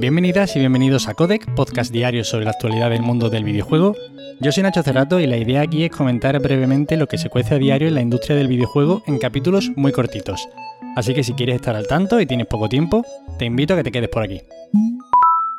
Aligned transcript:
Bienvenidas 0.00 0.56
y 0.56 0.60
bienvenidos 0.60 1.08
a 1.08 1.14
Codec, 1.14 1.54
podcast 1.54 1.92
diario 1.92 2.24
sobre 2.24 2.46
la 2.46 2.52
actualidad 2.52 2.88
del 2.88 3.02
mundo 3.02 3.28
del 3.28 3.44
videojuego. 3.44 3.94
Yo 4.40 4.50
soy 4.50 4.62
Nacho 4.62 4.82
Cerrato 4.82 5.20
y 5.20 5.26
la 5.26 5.36
idea 5.36 5.60
aquí 5.60 5.84
es 5.84 5.90
comentar 5.90 6.40
brevemente 6.40 6.96
lo 6.96 7.06
que 7.06 7.18
se 7.18 7.28
cuece 7.28 7.56
a 7.56 7.58
diario 7.58 7.86
en 7.86 7.96
la 7.96 8.00
industria 8.00 8.34
del 8.34 8.48
videojuego 8.48 9.02
en 9.06 9.18
capítulos 9.18 9.70
muy 9.76 9.92
cortitos. 9.92 10.48
Así 10.96 11.12
que 11.12 11.22
si 11.22 11.34
quieres 11.34 11.56
estar 11.56 11.76
al 11.76 11.86
tanto 11.86 12.18
y 12.18 12.24
tienes 12.24 12.46
poco 12.46 12.70
tiempo, 12.70 13.04
te 13.38 13.44
invito 13.44 13.74
a 13.74 13.76
que 13.76 13.82
te 13.82 13.92
quedes 13.92 14.08
por 14.08 14.22
aquí. 14.22 14.40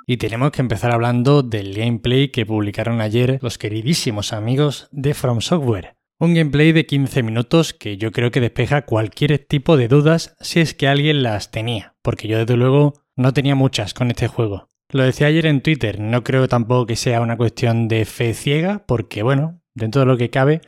Y 0.08 0.18
tenemos 0.18 0.50
que 0.50 0.64
empezar 0.64 0.90
hablando 0.92 1.44
del 1.44 1.76
gameplay 1.76 2.30
que 2.30 2.48
publicaron 2.48 3.00
ayer 3.00 3.38
los 3.44 3.60
queridísimos 3.60 4.34
amigos 4.34 4.88
de 4.92 5.14
From 5.14 5.42
Software. 5.42 5.98
Un 6.18 6.34
gameplay 6.34 6.72
de 6.72 6.88
15 6.88 7.22
minutos 7.22 7.76
que 7.76 7.98
yo 7.98 8.12
creo 8.12 8.32
que 8.32 8.42
despeja 8.42 8.88
cualquier 8.88 9.38
tipo 9.38 9.78
de 9.78 9.88
dudas 9.88 10.36
si 10.42 10.62
es 10.62 10.74
que 10.74 10.88
alguien 10.88 11.22
las 11.22 11.52
tenía, 11.52 11.94
porque 12.02 12.28
yo 12.28 12.40
desde 12.40 12.58
luego 12.58 13.01
no 13.16 13.34
tenía 13.34 13.56
muchas 13.56 13.94
con 13.94 14.10
este 14.10 14.28
juego. 14.28 14.68
Lo 14.90 15.04
decía 15.04 15.28
ayer 15.28 15.46
en 15.46 15.62
Twitter, 15.62 16.00
no 16.00 16.24
creo 16.24 16.48
tampoco 16.48 16.86
que 16.86 16.96
sea 16.96 17.22
una 17.22 17.38
cuestión 17.38 17.88
de 17.88 18.06
fe 18.06 18.34
ciega, 18.34 18.86
porque 18.86 19.24
bueno, 19.24 19.62
dentro 19.74 20.02
de 20.02 20.08
lo 20.08 20.18
que 20.18 20.30
cabe, 20.30 20.62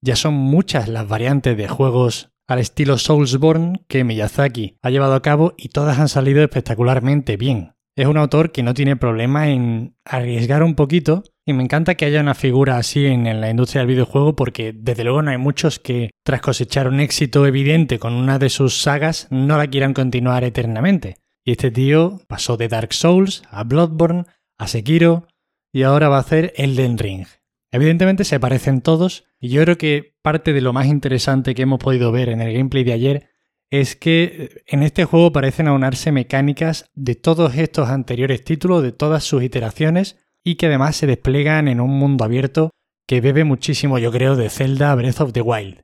ya 0.00 0.16
son 0.16 0.34
muchas 0.34 0.88
las 0.88 1.06
variantes 1.06 1.56
de 1.56 1.68
juegos 1.68 2.30
al 2.46 2.60
estilo 2.60 2.96
Soulsborne 2.96 3.84
que 3.88 4.04
Miyazaki 4.04 4.76
ha 4.82 4.90
llevado 4.90 5.14
a 5.14 5.22
cabo 5.22 5.54
y 5.56 5.68
todas 5.68 5.98
han 5.98 6.08
salido 6.08 6.42
espectacularmente 6.42 7.36
bien. 7.36 7.74
Es 7.96 8.06
un 8.06 8.18
autor 8.18 8.52
que 8.52 8.62
no 8.62 8.74
tiene 8.74 8.96
problema 8.96 9.48
en 9.48 9.96
arriesgar 10.04 10.62
un 10.62 10.74
poquito 10.74 11.24
y 11.46 11.54
me 11.54 11.62
encanta 11.62 11.94
que 11.94 12.04
haya 12.04 12.20
una 12.20 12.34
figura 12.34 12.76
así 12.76 13.06
en, 13.06 13.40
la 13.40 13.50
industria 13.50 13.80
del 13.80 13.88
videojuego 13.88 14.36
porque 14.36 14.74
desde 14.76 15.02
luego 15.02 15.22
no 15.22 15.30
hay 15.30 15.38
muchos 15.38 15.78
que 15.78 16.10
tras 16.22 16.42
cosechar 16.42 16.88
un 16.88 17.00
éxito 17.00 17.46
evidente 17.46 17.98
con 17.98 18.12
una 18.12 18.38
de 18.38 18.50
sus 18.50 18.82
sagas 18.82 19.28
no 19.30 19.56
la 19.56 19.68
quieran 19.68 19.94
continuar 19.94 20.44
eternamente. 20.44 21.16
Y 21.46 21.52
este 21.52 21.70
tío 21.70 22.20
pasó 22.26 22.56
de 22.56 22.66
Dark 22.66 22.92
Souls 22.92 23.44
a 23.50 23.62
Bloodborne, 23.62 24.24
a 24.58 24.66
Sekiro 24.66 25.28
y 25.72 25.84
ahora 25.84 26.08
va 26.08 26.16
a 26.16 26.20
hacer 26.20 26.52
Elden 26.56 26.98
Ring. 26.98 27.24
Evidentemente 27.70 28.24
se 28.24 28.40
parecen 28.40 28.80
todos 28.80 29.26
y 29.38 29.50
yo 29.50 29.62
creo 29.62 29.78
que 29.78 30.16
parte 30.22 30.52
de 30.52 30.60
lo 30.60 30.72
más 30.72 30.86
interesante 30.86 31.54
que 31.54 31.62
hemos 31.62 31.78
podido 31.78 32.10
ver 32.10 32.30
en 32.30 32.40
el 32.40 32.52
gameplay 32.52 32.82
de 32.82 32.92
ayer 32.94 33.30
es 33.70 33.94
que 33.94 34.64
en 34.66 34.82
este 34.82 35.04
juego 35.04 35.30
parecen 35.30 35.68
aunarse 35.68 36.10
mecánicas 36.10 36.90
de 36.94 37.14
todos 37.14 37.54
estos 37.54 37.90
anteriores 37.90 38.42
títulos, 38.42 38.82
de 38.82 38.90
todas 38.90 39.22
sus 39.22 39.44
iteraciones 39.44 40.18
y 40.42 40.56
que 40.56 40.66
además 40.66 40.96
se 40.96 41.06
despliegan 41.06 41.68
en 41.68 41.80
un 41.80 41.90
mundo 41.90 42.24
abierto 42.24 42.70
que 43.06 43.20
bebe 43.20 43.44
muchísimo, 43.44 44.00
yo 44.00 44.10
creo, 44.10 44.34
de 44.34 44.50
Zelda 44.50 44.92
Breath 44.96 45.20
of 45.20 45.32
the 45.32 45.42
Wild. 45.42 45.82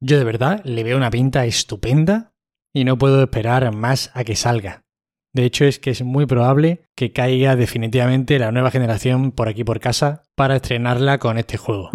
Yo 0.00 0.18
de 0.18 0.24
verdad 0.24 0.62
le 0.64 0.84
veo 0.84 0.98
una 0.98 1.10
pinta 1.10 1.46
estupenda 1.46 2.34
y 2.74 2.84
no 2.84 2.98
puedo 2.98 3.22
esperar 3.22 3.74
más 3.74 4.10
a 4.12 4.22
que 4.22 4.36
salga. 4.36 4.84
De 5.38 5.44
hecho, 5.44 5.66
es 5.66 5.78
que 5.78 5.90
es 5.90 6.02
muy 6.02 6.26
probable 6.26 6.80
que 6.96 7.12
caiga 7.12 7.54
definitivamente 7.54 8.40
la 8.40 8.50
nueva 8.50 8.72
generación 8.72 9.30
por 9.30 9.48
aquí 9.48 9.62
por 9.62 9.78
casa 9.78 10.24
para 10.34 10.56
estrenarla 10.56 11.18
con 11.18 11.38
este 11.38 11.56
juego. 11.56 11.90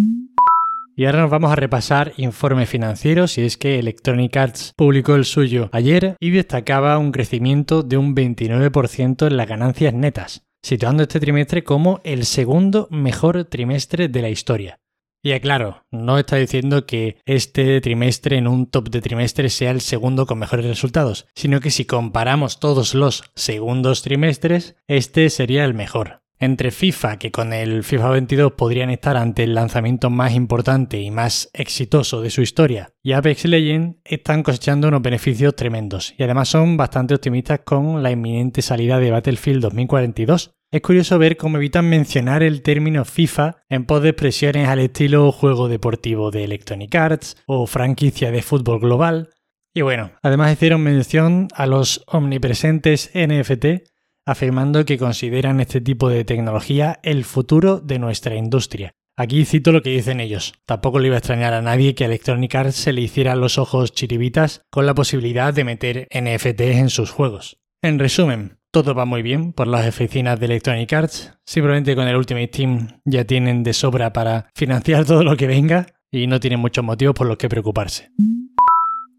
Y 0.96 1.04
ahora 1.04 1.24
nos 1.24 1.30
vamos 1.30 1.52
a 1.52 1.58
repasar 1.58 2.14
informes 2.16 2.70
financieros 2.70 3.38
y 3.38 3.42
es 3.42 3.58
que 3.58 3.80
Electronic 3.80 4.38
Arts 4.38 4.74
publicó 4.78 5.16
el 5.16 5.26
suyo 5.26 5.70
ayer 5.74 6.16
y 6.22 6.30
destacaba 6.30 6.98
un 6.98 7.12
crecimiento 7.12 7.84
de 7.84 7.98
un 7.98 8.16
29% 8.16 9.28
en 9.28 9.36
las 9.36 9.50
ganancias 9.50 9.94
netas, 9.94 10.46
situando 10.62 11.04
este 11.04 11.20
trimestre 11.20 11.66
como 11.66 12.00
el 12.06 12.24
segundo 12.24 12.88
mejor 12.92 13.44
trimestre 13.44 14.08
de 14.08 14.22
la 14.22 14.30
historia. 14.30 14.80
Y 15.26 15.32
aclaro, 15.32 15.86
no 15.90 16.20
está 16.20 16.36
diciendo 16.36 16.86
que 16.86 17.16
este 17.26 17.80
trimestre 17.80 18.38
en 18.38 18.46
un 18.46 18.66
top 18.70 18.90
de 18.90 19.00
trimestres 19.00 19.54
sea 19.54 19.72
el 19.72 19.80
segundo 19.80 20.26
con 20.26 20.38
mejores 20.38 20.66
resultados, 20.66 21.28
sino 21.34 21.62
que 21.62 21.72
si 21.72 21.86
comparamos 21.86 22.60
todos 22.60 22.94
los 22.94 23.24
segundos 23.34 24.02
trimestres, 24.02 24.76
este 24.86 25.30
sería 25.30 25.64
el 25.64 25.74
mejor 25.74 26.24
entre 26.40 26.72
FIFA, 26.72 27.20
que 27.20 27.32
con 27.32 27.54
el 27.54 27.86
FIFA 27.86 28.10
22 28.10 28.52
podrían 28.52 28.90
estar 28.90 29.16
ante 29.16 29.44
el 29.44 29.56
lanzamiento 29.56 30.10
más 30.10 30.34
importante 30.34 31.00
y 31.00 31.10
más 31.10 31.50
exitoso 31.54 32.22
de 32.22 32.30
su 32.30 32.42
historia, 32.42 32.92
y 33.02 33.14
Apex 33.14 33.46
Legends 33.46 33.98
están 34.04 34.44
cosechando 34.44 34.90
unos 34.90 35.02
beneficios 35.02 35.56
tremendos, 35.56 36.14
y 36.18 36.24
además 36.24 36.50
son 36.50 36.76
bastante 36.76 37.16
optimistas 37.16 37.62
con 37.64 38.04
la 38.04 38.12
inminente 38.12 38.62
salida 38.62 39.00
de 39.00 39.12
Battlefield 39.12 39.62
2042. 39.62 40.54
Es 40.74 40.82
curioso 40.82 41.20
ver 41.20 41.38
cómo 41.38 41.58
evitan 41.58 41.88
mencionar 41.88 42.42
el 42.42 42.64
término 42.64 43.06
FIFA 43.06 43.58
en 43.70 43.86
pos 43.86 44.02
de 44.02 44.10
expresiones 44.10 44.68
al 44.68 44.80
estilo 44.80 45.32
juego 45.32 45.68
deportivo 45.68 46.32
de 46.32 46.46
Electronic 46.46 46.96
Arts 46.96 47.38
o 47.46 47.68
franquicia 47.68 48.32
de 48.32 48.42
fútbol 48.42 48.80
global. 48.80 49.30
Y 49.72 49.84
bueno, 49.84 50.14
además 50.24 50.52
hicieron 50.52 50.82
mención 50.82 51.48
a 51.54 51.68
los 51.68 52.04
omnipresentes 52.08 53.12
NFT 53.14 53.88
afirmando 54.26 54.84
que 54.84 54.98
consideran 54.98 55.60
este 55.60 55.80
tipo 55.80 56.10
de 56.10 56.26
tecnología 56.26 57.00
el 57.04 57.24
futuro 57.24 57.80
de 57.80 58.00
nuestra 58.00 58.36
industria. 58.36 58.96
Aquí 59.16 59.46
cito 59.46 59.72
lo 59.72 59.84
que 59.84 59.92
dicen 59.92 60.20
ellos. 60.20 60.54
Tampoco 60.66 60.98
le 60.98 61.10
iba 61.10 61.18
a 61.18 61.20
extrañar 61.20 61.54
a 61.54 61.62
nadie 61.62 61.94
que 61.94 62.06
a 62.06 62.08
Electronic 62.08 62.56
Arts 62.56 62.78
se 62.78 62.94
le 62.94 63.02
hicieran 63.02 63.42
los 63.42 63.60
ojos 63.60 63.94
chiribitas 63.94 64.64
con 64.72 64.88
la 64.88 64.96
posibilidad 64.96 65.54
de 65.54 65.66
meter 65.66 66.08
NFTs 66.12 66.78
en 66.78 66.90
sus 66.90 67.12
juegos. 67.12 67.60
En 67.84 68.00
resumen, 68.00 68.58
todo 68.74 68.96
va 68.96 69.06
muy 69.06 69.22
bien 69.22 69.54
por 69.54 69.68
las 69.68 69.88
oficinas 69.88 70.40
de 70.40 70.48
Electronic 70.48 70.92
Arts. 70.92 71.32
Simplemente 71.46 71.96
con 71.96 72.08
el 72.08 72.16
Ultimate 72.16 72.48
Team 72.48 72.88
ya 73.06 73.24
tienen 73.24 73.62
de 73.64 73.72
sobra 73.72 74.12
para 74.12 74.50
financiar 74.56 75.06
todo 75.06 75.24
lo 75.24 75.38
que 75.38 75.46
venga 75.46 75.86
y 76.12 76.26
no 76.26 76.40
tienen 76.40 76.60
muchos 76.60 76.84
motivos 76.84 77.14
por 77.14 77.28
los 77.28 77.38
que 77.38 77.50
preocuparse. 77.50 78.10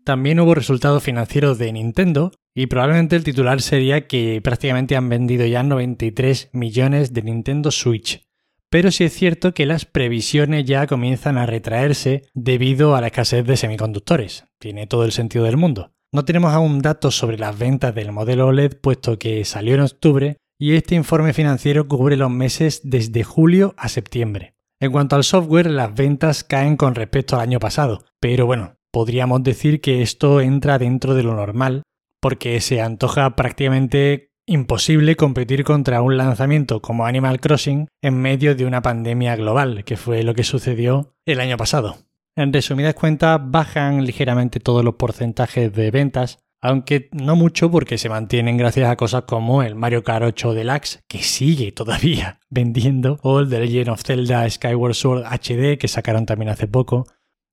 También 0.05 0.41
hubo 0.41 0.57
resultados 0.57 1.05
financieros 1.05 1.57
de 1.59 1.73
Nintendo 1.73 2.33
y 2.53 2.67
probablemente 2.67 3.15
el 3.15 3.23
titular 3.23 3.63
sería 3.63 4.09
que 4.09 4.41
prácticamente 4.43 4.97
han 4.97 5.09
vendido 5.09 5.47
ya 5.47 5.63
93 5.63 6.51
millones 6.53 7.15
de 7.15 7.23
Nintendo 7.23 7.71
Switch. 7.71 8.23
Pero 8.71 8.91
sí 8.91 9.05
es 9.05 9.13
cierto 9.13 9.55
que 9.55 9.67
las 9.67 9.85
previsiones 9.85 10.65
ya 10.65 10.89
comienzan 10.89 11.39
a 11.39 11.47
retraerse 11.47 12.25
debido 12.35 12.97
a 12.97 13.01
la 13.01 13.07
escasez 13.07 13.47
de 13.47 13.57
semiconductores. 13.57 14.47
Tiene 14.59 14.89
todo 14.89 15.05
el 15.05 15.13
sentido 15.13 15.45
del 15.45 15.57
mundo. 15.57 15.93
No 16.15 16.25
tenemos 16.25 16.53
aún 16.53 16.79
datos 16.79 17.17
sobre 17.17 17.39
las 17.39 17.59
ventas 17.59 17.93
del 17.93 18.13
modelo 18.13 18.47
OLED 18.47 18.77
puesto 18.81 19.19
que 19.19 19.45
salió 19.45 19.75
en 19.75 19.81
octubre 19.81 20.37
y 20.61 20.77
este 20.77 20.95
informe 20.95 21.33
financiero 21.33 21.89
cubre 21.89 22.17
los 22.17 22.31
meses 22.31 22.83
desde 22.85 23.25
julio 23.25 23.75
a 23.77 23.89
septiembre. 23.89 24.55
En 24.81 24.93
cuanto 24.93 25.17
al 25.17 25.25
software, 25.25 25.69
las 25.69 25.93
ventas 25.93 26.45
caen 26.45 26.77
con 26.77 26.95
respecto 26.95 27.35
al 27.35 27.43
año 27.43 27.59
pasado, 27.59 28.05
pero 28.21 28.47
bueno, 28.47 28.77
podríamos 28.93 29.43
decir 29.43 29.81
que 29.81 30.03
esto 30.03 30.41
entra 30.41 30.79
dentro 30.79 31.15
de 31.15 31.25
lo 31.25 31.35
normal, 31.35 31.83
porque 32.21 32.61
se 32.61 32.81
antoja 32.81 33.35
prácticamente 33.35 34.31
imposible 34.47 35.17
competir 35.17 35.65
contra 35.65 36.01
un 36.01 36.17
lanzamiento 36.17 36.81
como 36.81 37.07
Animal 37.07 37.41
Crossing 37.41 37.89
en 38.03 38.23
medio 38.23 38.55
de 38.55 38.67
una 38.67 38.83
pandemia 38.83 39.35
global, 39.35 39.83
que 39.83 39.97
fue 39.97 40.23
lo 40.23 40.37
que 40.37 40.45
sucedió 40.45 41.17
el 41.27 41.41
año 41.41 41.57
pasado. 41.57 41.97
En 42.37 42.53
resumidas 42.53 42.95
cuentas, 42.95 43.41
bajan 43.45 44.05
ligeramente 44.05 44.59
todos 44.59 44.85
los 44.85 44.97
porcentajes 44.97 45.73
de 45.73 45.93
ventas, 45.93 46.41
aunque 46.61 47.09
no 47.13 47.37
mucho 47.37 47.71
porque 47.71 47.97
se 47.97 48.09
mantienen 48.09 48.57
gracias 48.57 48.91
a 48.91 48.97
cosas 48.97 49.23
como 49.23 49.63
el 49.63 49.77
Mario 49.77 50.03
Kart 50.03 50.25
8 50.25 50.53
Deluxe, 50.53 51.01
que 51.07 51.23
sigue 51.23 51.71
todavía 51.71 52.41
vendiendo, 52.51 53.21
o 53.23 53.39
el 53.39 53.49
The 53.49 53.61
Legend 53.61 53.91
of 53.91 54.03
Zelda 54.03 54.51
Skyward 54.51 54.95
Sword 54.95 55.25
HD, 55.27 55.79
que 55.79 55.87
sacaron 55.87 56.27
también 56.27 56.49
hace 56.49 56.67
poco, 56.67 57.07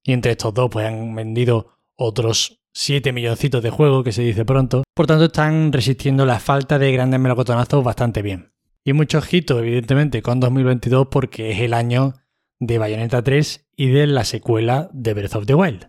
y 0.03 0.13
entre 0.13 0.31
estos 0.31 0.51
dos, 0.51 0.71
pues 0.71 0.87
han 0.87 1.13
vendido 1.13 1.77
otros 1.95 2.59
7 2.73 3.13
milloncitos 3.13 3.61
de 3.61 3.69
juegos, 3.69 4.03
que 4.03 4.11
se 4.11 4.23
dice 4.23 4.45
pronto. 4.45 4.83
Por 4.95 5.05
tanto, 5.05 5.25
están 5.25 5.71
resistiendo 5.71 6.25
la 6.25 6.39
falta 6.39 6.79
de 6.79 6.91
grandes 6.91 7.19
melocotonazos 7.19 7.83
bastante 7.83 8.23
bien. 8.23 8.51
Y 8.83 8.93
mucho 8.93 9.19
ojito, 9.19 9.59
evidentemente, 9.59 10.23
con 10.23 10.39
2022 10.39 11.09
porque 11.11 11.51
es 11.51 11.59
el 11.59 11.75
año 11.75 12.15
de 12.61 12.77
Bayonetta 12.77 13.21
3 13.23 13.65
y 13.75 13.87
de 13.89 14.07
la 14.07 14.23
secuela 14.23 14.89
de 14.93 15.13
Breath 15.13 15.35
of 15.35 15.45
the 15.47 15.55
Wild. 15.55 15.87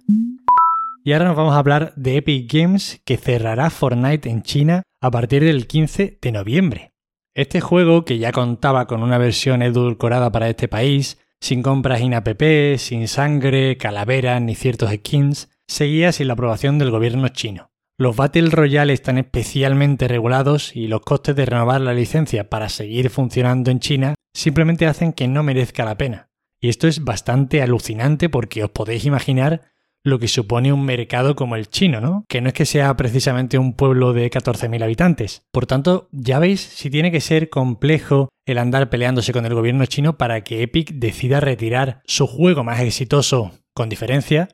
Y 1.04 1.12
ahora 1.12 1.26
nos 1.26 1.36
vamos 1.36 1.54
a 1.54 1.58
hablar 1.58 1.92
de 1.96 2.16
Epic 2.16 2.52
Games 2.52 3.00
que 3.04 3.18
cerrará 3.18 3.70
Fortnite 3.70 4.28
en 4.28 4.42
China 4.42 4.82
a 5.00 5.10
partir 5.10 5.44
del 5.44 5.66
15 5.66 6.18
de 6.20 6.32
noviembre. 6.32 6.92
Este 7.34 7.60
juego, 7.60 8.04
que 8.04 8.18
ya 8.18 8.32
contaba 8.32 8.86
con 8.86 9.02
una 9.02 9.18
versión 9.18 9.62
edulcorada 9.62 10.32
para 10.32 10.48
este 10.48 10.68
país, 10.68 11.18
sin 11.40 11.62
compras 11.62 12.00
in-app, 12.00 12.42
sin 12.78 13.06
sangre, 13.06 13.76
calaveras 13.76 14.40
ni 14.40 14.54
ciertos 14.54 14.90
skins, 14.92 15.50
seguía 15.68 16.12
sin 16.12 16.28
la 16.28 16.34
aprobación 16.34 16.78
del 16.78 16.90
gobierno 16.90 17.28
chino. 17.28 17.70
Los 17.98 18.16
Battle 18.16 18.48
Royale 18.50 18.94
están 18.94 19.18
especialmente 19.18 20.08
regulados 20.08 20.74
y 20.74 20.86
los 20.86 21.02
costes 21.02 21.36
de 21.36 21.44
renovar 21.44 21.82
la 21.82 21.92
licencia 21.92 22.48
para 22.48 22.68
seguir 22.68 23.10
funcionando 23.10 23.70
en 23.70 23.80
China 23.80 24.14
simplemente 24.32 24.86
hacen 24.86 25.12
que 25.12 25.28
no 25.28 25.42
merezca 25.42 25.84
la 25.84 25.98
pena. 25.98 26.31
Y 26.62 26.68
esto 26.68 26.86
es 26.86 27.04
bastante 27.04 27.60
alucinante 27.60 28.28
porque 28.28 28.62
os 28.62 28.70
podéis 28.70 29.04
imaginar 29.04 29.72
lo 30.04 30.20
que 30.20 30.28
supone 30.28 30.72
un 30.72 30.84
mercado 30.84 31.34
como 31.34 31.56
el 31.56 31.68
chino, 31.68 32.00
¿no? 32.00 32.24
Que 32.28 32.40
no 32.40 32.48
es 32.48 32.54
que 32.54 32.66
sea 32.66 32.96
precisamente 32.96 33.58
un 33.58 33.74
pueblo 33.74 34.12
de 34.12 34.30
14.000 34.30 34.82
habitantes. 34.82 35.44
Por 35.50 35.66
tanto, 35.66 36.08
ya 36.12 36.38
veis 36.38 36.60
si 36.60 36.88
tiene 36.88 37.10
que 37.10 37.20
ser 37.20 37.50
complejo 37.50 38.28
el 38.46 38.58
andar 38.58 38.90
peleándose 38.90 39.32
con 39.32 39.44
el 39.44 39.54
gobierno 39.54 39.86
chino 39.86 40.16
para 40.16 40.42
que 40.42 40.62
Epic 40.62 40.92
decida 40.92 41.40
retirar 41.40 42.00
su 42.04 42.28
juego 42.28 42.62
más 42.62 42.80
exitoso, 42.80 43.52
con 43.74 43.88
diferencia, 43.88 44.48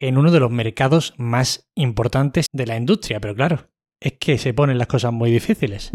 en 0.00 0.18
uno 0.18 0.30
de 0.30 0.40
los 0.40 0.50
mercados 0.50 1.14
más 1.16 1.70
importantes 1.74 2.46
de 2.52 2.66
la 2.66 2.76
industria. 2.76 3.20
Pero 3.20 3.34
claro, 3.34 3.70
es 4.00 4.14
que 4.18 4.36
se 4.36 4.52
ponen 4.52 4.76
las 4.76 4.88
cosas 4.88 5.14
muy 5.14 5.30
difíciles. 5.30 5.92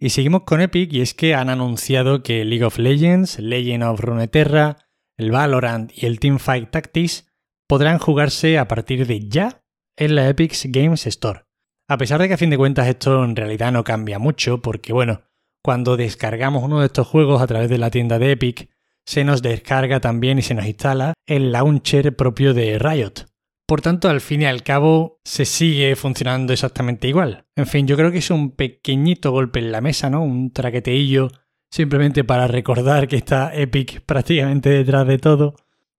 Y 0.00 0.10
seguimos 0.10 0.42
con 0.44 0.60
Epic 0.60 0.92
y 0.92 1.00
es 1.00 1.12
que 1.12 1.34
han 1.34 1.50
anunciado 1.50 2.22
que 2.22 2.44
League 2.44 2.64
of 2.64 2.78
Legends, 2.78 3.40
Legend 3.40 3.82
of 3.82 4.00
Runeterra, 4.00 4.76
el 5.16 5.32
Valorant 5.32 5.90
y 5.92 6.06
el 6.06 6.20
Teamfight 6.20 6.70
Tactics 6.70 7.26
podrán 7.66 7.98
jugarse 7.98 8.58
a 8.58 8.68
partir 8.68 9.06
de 9.06 9.28
ya 9.28 9.64
en 9.96 10.14
la 10.14 10.28
Epic 10.28 10.54
Games 10.66 11.06
Store. 11.08 11.44
A 11.88 11.98
pesar 11.98 12.20
de 12.20 12.28
que 12.28 12.34
a 12.34 12.38
fin 12.38 12.50
de 12.50 12.56
cuentas 12.56 12.86
esto 12.86 13.24
en 13.24 13.34
realidad 13.34 13.72
no 13.72 13.82
cambia 13.82 14.20
mucho, 14.20 14.62
porque 14.62 14.92
bueno, 14.92 15.22
cuando 15.64 15.96
descargamos 15.96 16.62
uno 16.62 16.78
de 16.80 16.86
estos 16.86 17.08
juegos 17.08 17.42
a 17.42 17.46
través 17.48 17.68
de 17.68 17.78
la 17.78 17.90
tienda 17.90 18.20
de 18.20 18.32
Epic, 18.32 18.70
se 19.04 19.24
nos 19.24 19.42
descarga 19.42 20.00
también 20.00 20.38
y 20.38 20.42
se 20.42 20.54
nos 20.54 20.66
instala 20.66 21.14
el 21.26 21.50
launcher 21.50 22.14
propio 22.14 22.54
de 22.54 22.78
Riot. 22.78 23.26
Por 23.68 23.82
tanto, 23.82 24.08
al 24.08 24.22
fin 24.22 24.40
y 24.40 24.46
al 24.46 24.62
cabo, 24.62 25.20
se 25.26 25.44
sigue 25.44 25.94
funcionando 25.94 26.54
exactamente 26.54 27.06
igual. 27.06 27.44
En 27.54 27.66
fin, 27.66 27.86
yo 27.86 27.98
creo 27.98 28.10
que 28.10 28.16
es 28.16 28.30
un 28.30 28.52
pequeñito 28.52 29.30
golpe 29.30 29.58
en 29.58 29.72
la 29.72 29.82
mesa, 29.82 30.08
¿no? 30.08 30.22
Un 30.22 30.54
traqueteillo 30.54 31.28
simplemente 31.70 32.24
para 32.24 32.46
recordar 32.46 33.08
que 33.08 33.16
está 33.16 33.54
Epic 33.54 34.00
prácticamente 34.06 34.70
detrás 34.70 35.06
de 35.06 35.18
todo, 35.18 35.54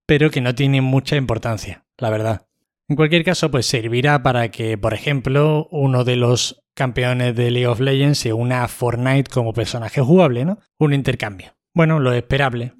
pero 0.08 0.32
que 0.32 0.42
no 0.42 0.56
tiene 0.56 0.82
mucha 0.82 1.16
importancia, 1.16 1.86
la 2.00 2.10
verdad. 2.10 2.48
En 2.88 2.96
cualquier 2.96 3.24
caso, 3.24 3.52
pues 3.52 3.68
servirá 3.68 4.24
para 4.24 4.50
que, 4.50 4.76
por 4.80 4.96
ejemplo, 4.96 5.68
uno 5.70 6.04
de 6.04 6.16
los 6.16 6.64
campeones 6.74 7.36
de 7.36 7.52
League 7.52 7.68
of 7.68 7.82
Legends 7.82 8.18
se 8.18 8.34
una 8.34 8.64
a 8.64 8.68
Fortnite 8.68 9.30
como 9.30 9.54
personaje 9.54 10.02
jugable, 10.02 10.44
¿no? 10.44 10.58
Un 10.80 10.94
intercambio. 10.94 11.54
Bueno, 11.76 12.00
lo 12.00 12.14
esperable. 12.14 12.74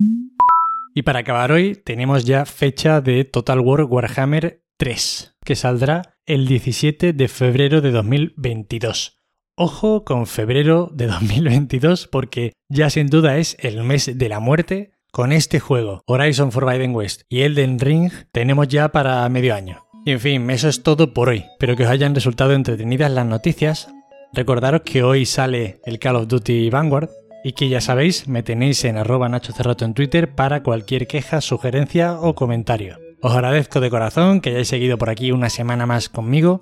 Y 0.96 1.04
para 1.04 1.20
acabar 1.20 1.52
hoy, 1.52 1.76
tenemos 1.76 2.26
ya 2.26 2.48
fecha 2.48 3.02
de 3.02 3.24
Total 3.24 3.60
War 3.60 3.84
Warhammer 3.84 4.64
3, 4.80 5.36
que 5.44 5.58
saldrá 5.58 6.16
el 6.26 6.48
17 6.48 7.12
de 7.12 7.28
febrero 7.28 7.82
de 7.82 7.92
2022. 7.92 9.20
Ojo 9.58 10.06
con 10.06 10.26
febrero 10.26 10.90
de 10.94 11.08
2022 11.08 12.08
porque 12.08 12.54
ya 12.70 12.90
sin 12.90 13.08
duda 13.08 13.38
es 13.40 13.58
el 13.60 13.84
mes 13.84 14.18
de 14.18 14.30
la 14.30 14.40
muerte. 14.40 14.94
Con 15.12 15.34
este 15.34 15.60
juego, 15.60 16.02
Horizon 16.06 16.54
Forbidden 16.54 16.96
West 16.96 17.24
y 17.28 17.42
Elden 17.42 17.78
Ring, 17.78 18.10
tenemos 18.32 18.70
ya 18.70 18.88
para 18.94 19.28
medio 19.28 19.54
año. 19.54 19.86
Y 20.06 20.12
en 20.12 20.22
fin, 20.22 20.50
eso 20.50 20.70
es 20.70 20.82
todo 20.82 21.14
por 21.14 21.28
hoy. 21.28 21.40
Espero 21.40 21.76
que 21.76 21.84
os 21.84 21.90
hayan 21.90 22.16
resultado 22.16 22.54
entretenidas 22.54 23.12
las 23.12 23.26
noticias. 23.26 23.90
Recordaros 24.32 24.84
que 24.86 25.04
hoy 25.04 25.26
sale 25.26 25.82
el 25.84 26.00
Call 26.00 26.16
of 26.16 26.30
Duty 26.30 26.70
Vanguard 26.70 27.10
y 27.44 27.52
que 27.52 27.68
ya 27.68 27.82
sabéis, 27.82 28.30
me 28.30 28.44
tenéis 28.44 28.86
en 28.86 28.96
arroba 28.96 29.28
Nacho 29.28 29.52
Cerrato 29.52 29.84
en 29.84 29.94
Twitter 29.94 30.36
para 30.36 30.64
cualquier 30.64 31.06
queja, 31.06 31.42
sugerencia 31.42 32.14
o 32.14 32.34
comentario. 32.34 33.09
Os 33.22 33.34
agradezco 33.34 33.82
de 33.82 33.90
corazón 33.90 34.40
que 34.40 34.52
hayáis 34.52 34.70
seguido 34.70 34.98
por 34.98 35.10
aquí 35.10 35.34
una 35.34 35.50
semana 35.50 35.86
más 35.86 36.08
conmigo 36.08 36.60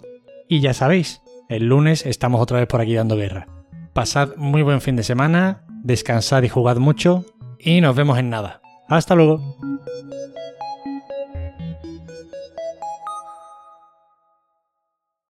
y 0.47 0.59
ya 0.59 0.73
sabéis, 0.73 1.21
el 1.49 1.67
lunes 1.67 2.03
estamos 2.05 2.41
otra 2.41 2.57
vez 2.57 2.67
por 2.67 2.81
aquí 2.81 2.95
dando 2.95 3.15
guerra. 3.15 3.47
Pasad 3.93 4.35
muy 4.37 4.63
buen 4.63 4.81
fin 4.81 4.95
de 4.95 5.03
semana, 5.03 5.63
descansad 5.83 6.41
y 6.41 6.49
jugad 6.49 6.77
mucho 6.77 7.25
y 7.59 7.79
nos 7.81 7.95
vemos 7.95 8.17
en 8.17 8.31
nada. 8.31 8.61
Hasta 8.87 9.13
luego. 9.13 9.57